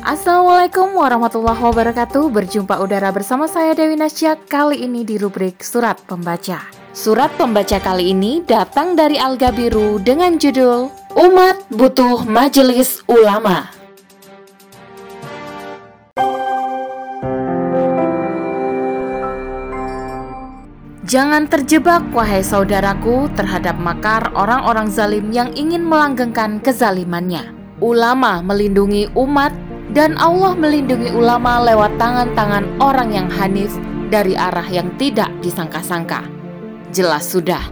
Assalamualaikum 0.00 0.96
warahmatullahi 0.96 1.60
wabarakatuh. 1.60 2.32
Berjumpa 2.32 2.80
udara 2.80 3.12
bersama 3.12 3.44
saya 3.44 3.76
Dewi 3.76 4.00
Nasya 4.00 4.32
Kali 4.48 4.80
ini 4.80 5.04
di 5.04 5.20
rubrik 5.20 5.60
Surat 5.60 6.00
Pembaca. 6.08 6.72
Surat 6.96 7.28
pembaca 7.36 7.76
kali 7.76 8.16
ini 8.16 8.40
datang 8.40 8.96
dari 8.96 9.20
Alga 9.20 9.52
Biru 9.52 10.00
dengan 10.00 10.40
judul 10.40 10.88
Umat 11.20 11.68
Butuh 11.68 12.24
Majelis 12.24 13.04
Ulama. 13.12 13.68
Jangan 21.04 21.44
terjebak 21.44 22.08
wahai 22.16 22.40
saudaraku 22.40 23.28
terhadap 23.36 23.76
makar 23.76 24.32
orang-orang 24.32 24.88
zalim 24.88 25.28
yang 25.28 25.52
ingin 25.52 25.84
melanggengkan 25.84 26.56
kezalimannya. 26.64 27.52
Ulama 27.84 28.40
melindungi 28.44 29.08
umat 29.16 29.69
dan 29.90 30.14
Allah 30.18 30.54
melindungi 30.54 31.10
ulama 31.10 31.62
lewat 31.66 31.98
tangan-tangan 31.98 32.78
orang 32.78 33.10
yang 33.10 33.28
hanif 33.30 33.74
dari 34.10 34.34
arah 34.38 34.66
yang 34.66 34.90
tidak 34.98 35.30
disangka-sangka. 35.42 36.26
Jelas 36.90 37.30
sudah, 37.30 37.62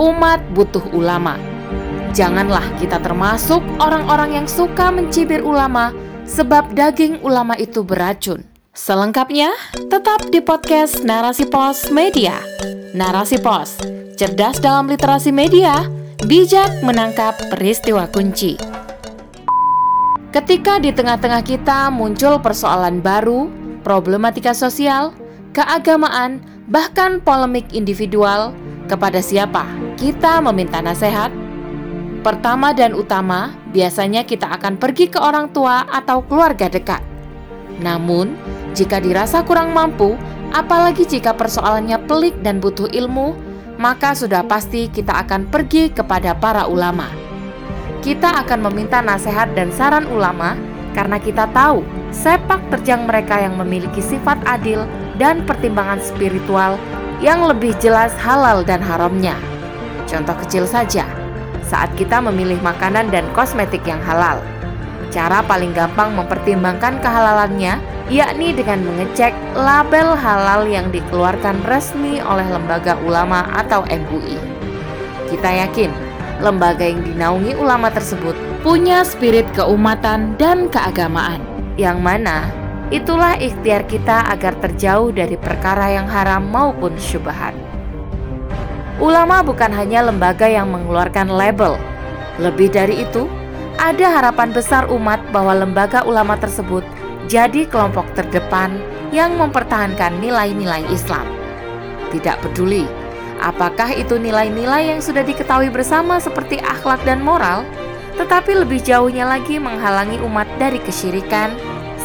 umat 0.00 0.40
butuh 0.56 0.84
ulama. 0.96 1.36
Janganlah 2.12 2.64
kita 2.76 3.00
termasuk 3.00 3.64
orang-orang 3.80 4.36
yang 4.36 4.46
suka 4.48 4.92
mencibir 4.92 5.40
ulama, 5.40 5.92
sebab 6.28 6.76
daging 6.76 7.20
ulama 7.24 7.56
itu 7.56 7.80
beracun. 7.80 8.44
Selengkapnya, 8.72 9.52
tetap 9.92 10.32
di 10.32 10.40
podcast 10.40 11.04
Narasi 11.04 11.44
Pos 11.48 11.92
Media. 11.92 12.40
Narasi 12.96 13.36
Pos, 13.40 13.76
cerdas 14.16 14.60
dalam 14.60 14.88
literasi 14.88 15.32
media, 15.32 15.88
bijak 16.24 16.80
menangkap 16.84 17.36
peristiwa 17.52 18.08
kunci. 18.08 18.81
Ketika 20.32 20.80
di 20.80 20.96
tengah-tengah 20.96 21.44
kita 21.44 21.92
muncul 21.92 22.40
persoalan 22.40 23.04
baru, 23.04 23.52
problematika 23.84 24.56
sosial, 24.56 25.12
keagamaan, 25.52 26.40
bahkan 26.72 27.20
polemik 27.20 27.68
individual, 27.76 28.56
kepada 28.88 29.20
siapa 29.20 29.68
kita 30.00 30.40
meminta 30.40 30.80
nasihat? 30.80 31.28
Pertama 32.24 32.72
dan 32.72 32.96
utama, 32.96 33.52
biasanya 33.76 34.24
kita 34.24 34.48
akan 34.56 34.80
pergi 34.80 35.12
ke 35.12 35.20
orang 35.20 35.52
tua 35.52 35.84
atau 35.84 36.24
keluarga 36.24 36.72
dekat. 36.72 37.04
Namun, 37.84 38.32
jika 38.72 39.04
dirasa 39.04 39.44
kurang 39.44 39.76
mampu, 39.76 40.16
apalagi 40.56 41.04
jika 41.04 41.36
persoalannya 41.36 42.08
pelik 42.08 42.40
dan 42.40 42.56
butuh 42.56 42.88
ilmu, 42.88 43.36
maka 43.76 44.16
sudah 44.16 44.40
pasti 44.48 44.88
kita 44.88 45.12
akan 45.28 45.52
pergi 45.52 45.92
kepada 45.92 46.32
para 46.32 46.64
ulama 46.64 47.21
kita 48.02 48.42
akan 48.42 48.66
meminta 48.66 48.98
nasihat 48.98 49.54
dan 49.54 49.70
saran 49.70 50.10
ulama 50.10 50.58
karena 50.92 51.22
kita 51.22 51.46
tahu 51.54 51.86
sepak 52.10 52.58
terjang 52.74 53.06
mereka 53.06 53.38
yang 53.38 53.54
memiliki 53.54 54.02
sifat 54.02 54.42
adil 54.44 54.84
dan 55.16 55.46
pertimbangan 55.46 56.02
spiritual 56.02 56.76
yang 57.22 57.46
lebih 57.46 57.72
jelas 57.78 58.10
halal 58.18 58.66
dan 58.66 58.82
haramnya. 58.82 59.38
Contoh 60.10 60.34
kecil 60.42 60.66
saja, 60.66 61.06
saat 61.62 61.94
kita 61.94 62.18
memilih 62.18 62.58
makanan 62.60 63.08
dan 63.14 63.24
kosmetik 63.32 63.86
yang 63.86 64.02
halal. 64.02 64.42
Cara 65.14 65.40
paling 65.46 65.70
gampang 65.70 66.10
mempertimbangkan 66.18 66.98
kehalalannya 66.98 67.78
yakni 68.10 68.50
dengan 68.50 68.82
mengecek 68.82 69.32
label 69.54 70.18
halal 70.18 70.66
yang 70.66 70.90
dikeluarkan 70.90 71.62
resmi 71.70 72.18
oleh 72.18 72.44
lembaga 72.50 72.98
ulama 73.06 73.46
atau 73.54 73.86
MUI. 73.86 74.36
Kita 75.30 75.48
yakin 75.48 76.11
lembaga 76.42 76.82
yang 76.82 77.00
dinaungi 77.06 77.54
ulama 77.54 77.88
tersebut 77.94 78.34
punya 78.66 79.06
spirit 79.06 79.46
keumatan 79.54 80.34
dan 80.36 80.66
keagamaan, 80.66 81.38
yang 81.78 82.02
mana 82.02 82.50
itulah 82.90 83.38
ikhtiar 83.38 83.86
kita 83.86 84.26
agar 84.28 84.58
terjauh 84.58 85.14
dari 85.14 85.38
perkara 85.38 85.94
yang 85.94 86.10
haram 86.10 86.44
maupun 86.50 86.92
syubhat. 86.98 87.54
Ulama 89.00 89.40
bukan 89.40 89.72
hanya 89.72 90.04
lembaga 90.04 90.44
yang 90.44 90.68
mengeluarkan 90.68 91.30
label, 91.30 91.78
lebih 92.42 92.68
dari 92.68 93.02
itu, 93.06 93.24
ada 93.80 94.20
harapan 94.20 94.52
besar 94.52 94.86
umat 94.92 95.18
bahwa 95.32 95.56
lembaga 95.56 96.04
ulama 96.04 96.36
tersebut 96.36 96.84
jadi 97.26 97.64
kelompok 97.66 98.04
terdepan 98.18 98.76
yang 99.10 99.34
mempertahankan 99.40 100.20
nilai-nilai 100.20 100.84
Islam. 100.92 101.24
Tidak 102.12 102.44
peduli 102.44 103.01
Apakah 103.42 103.90
itu 103.90 104.22
nilai-nilai 104.22 104.94
yang 104.94 105.00
sudah 105.02 105.26
diketahui 105.26 105.66
bersama 105.66 106.22
seperti 106.22 106.62
akhlak 106.62 107.02
dan 107.02 107.18
moral, 107.18 107.66
tetapi 108.14 108.54
lebih 108.54 108.78
jauhnya 108.78 109.26
lagi 109.26 109.58
menghalangi 109.58 110.22
umat 110.22 110.46
dari 110.62 110.78
kesyirikan, 110.78 111.50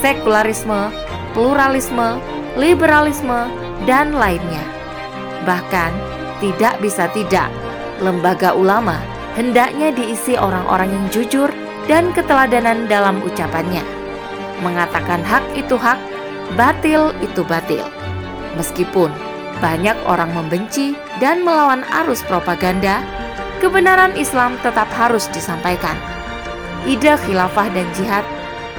sekularisme, 0.02 0.90
pluralisme, 1.38 2.18
liberalisme, 2.58 3.54
dan 3.86 4.18
lainnya. 4.18 4.66
Bahkan, 5.46 5.94
tidak 6.42 6.82
bisa 6.82 7.06
tidak, 7.14 7.54
lembaga 8.02 8.58
ulama 8.58 8.98
hendaknya 9.38 9.94
diisi 9.94 10.34
orang-orang 10.34 10.90
yang 10.90 11.06
jujur 11.14 11.50
dan 11.86 12.10
keteladanan 12.18 12.90
dalam 12.90 13.22
ucapannya. 13.22 13.86
Mengatakan 14.66 15.22
hak 15.22 15.46
itu 15.54 15.78
hak, 15.78 16.02
batil 16.58 17.14
itu 17.22 17.46
batil. 17.46 17.86
Meskipun 18.58 19.14
banyak 19.58 19.98
orang 20.06 20.30
membenci 20.34 20.94
dan 21.18 21.42
melawan 21.42 21.82
arus 22.04 22.22
propaganda, 22.26 23.02
kebenaran 23.60 24.14
Islam 24.14 24.58
tetap 24.62 24.90
harus 24.94 25.26
disampaikan. 25.34 25.98
Ide 26.88 27.20
khilafah 27.26 27.68
dan 27.74 27.88
jihad 27.98 28.24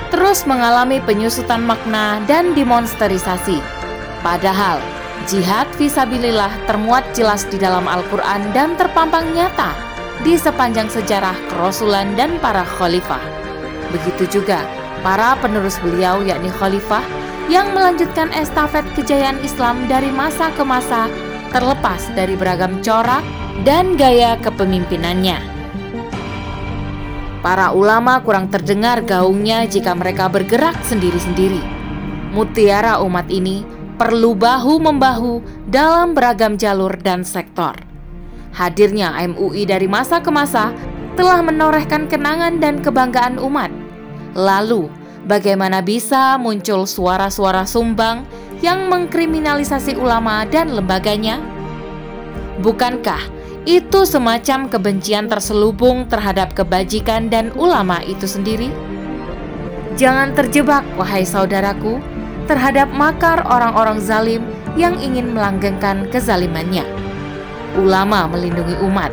terus 0.08 0.48
mengalami 0.48 1.04
penyusutan 1.04 1.60
makna 1.64 2.20
dan 2.24 2.56
demonsterisasi. 2.56 3.60
Padahal, 4.24 4.80
jihad 5.28 5.68
visabilillah 5.76 6.50
termuat 6.64 7.04
jelas 7.12 7.44
di 7.44 7.60
dalam 7.60 7.84
Al-Quran 7.84 8.48
dan 8.56 8.74
terpampang 8.80 9.28
nyata 9.36 9.76
di 10.24 10.34
sepanjang 10.34 10.88
sejarah 10.90 11.36
kerasulan 11.52 12.16
dan 12.16 12.40
para 12.40 12.64
khalifah. 12.64 13.20
Begitu 13.92 14.40
juga 14.40 14.64
para 15.00 15.38
penerus 15.38 15.78
beliau 15.78 16.24
yakni 16.24 16.50
khalifah 16.56 17.04
yang 17.48 17.72
melanjutkan 17.72 18.28
estafet 18.36 18.84
kejayaan 18.92 19.40
Islam 19.40 19.88
dari 19.88 20.12
masa 20.12 20.52
ke 20.52 20.60
masa 20.60 21.08
terlepas 21.48 22.12
dari 22.12 22.36
beragam 22.36 22.78
corak 22.84 23.24
dan 23.64 23.96
gaya 23.96 24.36
kepemimpinannya. 24.44 25.40
Para 27.40 27.72
ulama 27.72 28.20
kurang 28.20 28.52
terdengar 28.52 29.00
gaungnya 29.00 29.64
jika 29.64 29.96
mereka 29.96 30.28
bergerak 30.28 30.76
sendiri-sendiri. 30.84 31.64
Mutiara 32.36 33.00
umat 33.00 33.32
ini 33.32 33.64
perlu 33.96 34.36
bahu-membahu 34.36 35.40
dalam 35.64 36.12
beragam 36.12 36.60
jalur 36.60 36.92
dan 37.00 37.24
sektor. 37.24 37.72
Hadirnya 38.52 39.16
MUI 39.24 39.64
dari 39.64 39.88
masa 39.88 40.20
ke 40.20 40.28
masa 40.28 40.76
telah 41.16 41.40
menorehkan 41.40 42.10
kenangan 42.10 42.60
dan 42.60 42.84
kebanggaan 42.84 43.40
umat. 43.40 43.72
Lalu, 44.36 44.90
bagaimana 45.28 45.84
bisa 45.84 46.40
muncul 46.40 46.88
suara-suara 46.88 47.68
sumbang 47.68 48.24
yang 48.64 48.88
mengkriminalisasi 48.88 49.94
ulama 50.00 50.48
dan 50.48 50.72
lembaganya? 50.72 51.38
Bukankah 52.64 53.20
itu 53.68 54.08
semacam 54.08 54.66
kebencian 54.72 55.28
terselubung 55.28 56.08
terhadap 56.08 56.56
kebajikan 56.56 57.28
dan 57.28 57.52
ulama 57.54 58.00
itu 58.02 58.24
sendiri? 58.24 58.72
Jangan 60.00 60.32
terjebak, 60.32 60.82
wahai 60.96 61.22
saudaraku, 61.22 62.00
terhadap 62.48 62.88
makar 62.96 63.44
orang-orang 63.44 64.00
zalim 64.00 64.42
yang 64.74 64.96
ingin 64.96 65.36
melanggengkan 65.36 66.08
kezalimannya. 66.08 66.86
Ulama 67.76 68.24
melindungi 68.30 68.78
umat, 68.80 69.12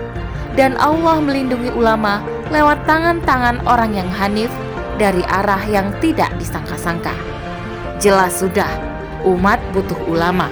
dan 0.55 0.79
Allah 0.79 1.19
melindungi 1.19 1.69
ulama 1.75 2.23
lewat 2.49 2.87
tangan-tangan 2.87 3.59
orang 3.67 3.91
yang 3.97 4.09
hanif 4.15 4.49
dari 4.95 5.21
arah 5.27 5.61
yang 5.67 5.91
tidak 5.99 6.31
disangka-sangka. 6.39 7.13
Jelas 7.99 8.39
sudah, 8.39 8.69
umat 9.27 9.59
butuh 9.71 9.97
ulama. 10.07 10.51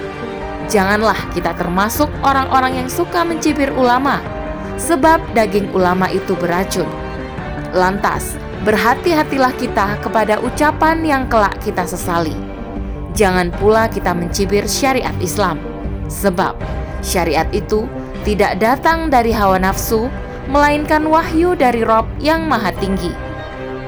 Janganlah 0.68 1.16
kita 1.36 1.52
termasuk 1.56 2.08
orang-orang 2.24 2.84
yang 2.84 2.88
suka 2.88 3.20
mencibir 3.20 3.68
ulama, 3.76 4.20
sebab 4.80 5.20
daging 5.36 5.68
ulama 5.76 6.08
itu 6.08 6.32
beracun. 6.36 6.88
Lantas, 7.76 8.36
berhati-hatilah 8.64 9.52
kita 9.60 10.00
kepada 10.00 10.40
ucapan 10.40 11.04
yang 11.04 11.22
kelak 11.28 11.56
kita 11.60 11.84
sesali. 11.84 12.32
Jangan 13.12 13.52
pula 13.60 13.92
kita 13.92 14.16
mencibir 14.16 14.64
syariat 14.64 15.14
Islam, 15.20 15.60
sebab 16.08 16.56
syariat 17.04 17.46
itu 17.52 17.84
tidak 18.24 18.56
datang 18.56 19.12
dari 19.12 19.36
hawa 19.36 19.60
nafsu, 19.60 20.08
melainkan 20.48 21.04
wahyu 21.04 21.52
dari 21.52 21.84
Rob 21.84 22.08
yang 22.24 22.48
Maha 22.48 22.72
Tinggi 22.80 23.33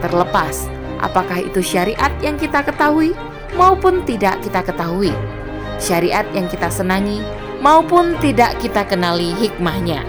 terlepas 0.01 0.69
apakah 1.01 1.45
itu 1.45 1.61
syariat 1.61 2.13
yang 2.25 2.41
kita 2.41 2.65
ketahui 2.65 3.13
maupun 3.57 4.05
tidak 4.05 4.41
kita 4.45 4.65
ketahui, 4.65 5.13
syariat 5.81 6.25
yang 6.33 6.49
kita 6.49 6.69
senangi 6.69 7.21
maupun 7.61 8.17
tidak 8.21 8.57
kita 8.61 8.85
kenali 8.85 9.33
hikmahnya. 9.37 10.05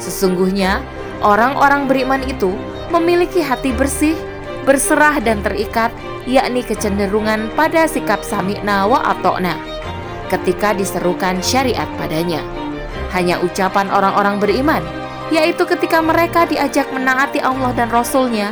Sesungguhnya, 0.00 0.80
orang-orang 1.20 1.88
beriman 1.88 2.22
itu 2.24 2.52
memiliki 2.92 3.40
hati 3.40 3.72
bersih 3.72 4.16
berserah 4.64 5.20
dan 5.22 5.40
terikat, 5.44 5.92
yakni 6.26 6.64
kecenderungan 6.64 7.52
pada 7.54 7.86
sikap 7.86 8.20
sami'na 8.26 8.88
wa 8.88 8.98
atokna 9.14 9.56
ketika 10.26 10.74
diserukan 10.74 11.38
syariat 11.38 11.86
padanya. 11.94 12.42
Hanya 13.14 13.38
ucapan 13.40 13.88
orang-orang 13.94 14.42
beriman, 14.42 14.82
yaitu 15.30 15.62
ketika 15.64 16.02
mereka 16.02 16.44
diajak 16.44 16.90
menaati 16.90 17.38
Allah 17.38 17.70
dan 17.78 17.88
Rasulnya, 17.94 18.50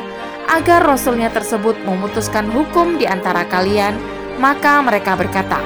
agar 0.51 0.85
Rasulnya 0.85 1.33
tersebut 1.33 1.79
memutuskan 1.85 2.49
hukum 2.53 2.97
di 3.01 3.05
antara 3.09 3.45
kalian, 3.49 3.97
maka 4.37 4.83
mereka 4.83 5.17
berkata, 5.17 5.61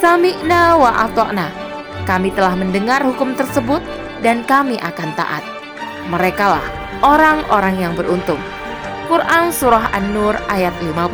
Sami'na 0.00 0.76
wa 0.76 0.90
atokna, 1.08 1.48
kami 2.04 2.28
telah 2.34 2.52
mendengar 2.52 3.00
hukum 3.00 3.32
tersebut 3.32 3.80
dan 4.20 4.44
kami 4.44 4.76
akan 4.80 5.10
taat. 5.16 5.44
Merekalah 6.12 6.64
orang-orang 7.00 7.80
yang 7.80 7.94
beruntung. 7.96 8.40
Quran 9.08 9.52
Surah 9.52 9.92
An-Nur 9.92 10.36
ayat 10.48 10.72
51 10.80 11.04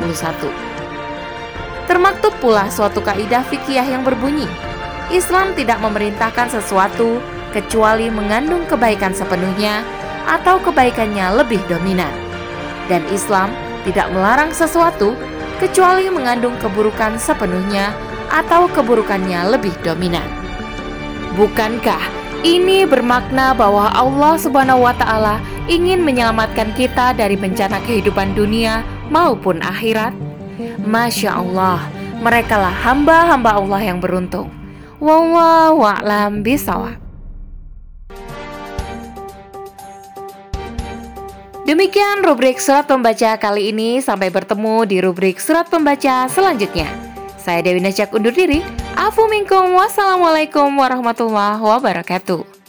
Termaktub 1.90 2.30
pula 2.38 2.70
suatu 2.70 3.02
kaidah 3.02 3.42
fikih 3.50 3.82
yang 3.82 4.06
berbunyi, 4.06 4.46
Islam 5.10 5.58
tidak 5.58 5.82
memerintahkan 5.82 6.54
sesuatu 6.54 7.18
kecuali 7.50 8.06
mengandung 8.06 8.62
kebaikan 8.70 9.10
sepenuhnya 9.10 9.82
atau 10.30 10.62
kebaikannya 10.62 11.42
lebih 11.42 11.58
dominan. 11.66 12.29
Dan 12.90 13.06
Islam 13.14 13.54
tidak 13.86 14.10
melarang 14.10 14.50
sesuatu 14.50 15.14
kecuali 15.62 16.10
mengandung 16.10 16.58
keburukan 16.58 17.14
sepenuhnya 17.16 17.94
atau 18.34 18.66
keburukannya 18.66 19.54
lebih 19.54 19.72
dominan. 19.86 20.26
Bukankah 21.38 22.02
ini 22.40 22.88
bermakna 22.88 23.52
bahwa 23.52 23.92
Allah 23.92 24.34
Subhanahu 24.40 24.82
wa 24.82 24.96
Ta'ala 24.96 25.38
ingin 25.68 26.00
menyelamatkan 26.02 26.72
kita 26.74 27.12
dari 27.12 27.36
bencana 27.36 27.78
kehidupan 27.84 28.32
dunia 28.34 28.82
maupun 29.12 29.60
akhirat. 29.60 30.16
Masya 30.80 31.36
Allah, 31.36 31.84
merekalah 32.24 32.72
hamba-hamba 32.72 33.60
Allah 33.60 33.80
yang 33.84 34.00
beruntung. 34.00 34.48
Wallahu 35.00 35.84
a'lam 35.84 36.40
bisawab. 36.40 37.09
Demikian 41.70 42.26
rubrik 42.26 42.58
surat 42.58 42.82
pembaca 42.90 43.38
kali 43.38 43.70
ini. 43.70 44.02
Sampai 44.02 44.26
bertemu 44.26 44.90
di 44.90 44.98
rubrik 44.98 45.38
surat 45.38 45.70
pembaca 45.70 46.26
selanjutnya. 46.26 46.90
Saya 47.38 47.62
Dewi 47.62 47.78
Nasyak 47.78 48.10
undur 48.10 48.34
diri. 48.34 48.58
Afu 48.98 49.30
minkum. 49.30 49.78
Wassalamualaikum 49.78 50.66
warahmatullahi 50.74 51.62
wabarakatuh. 51.62 52.59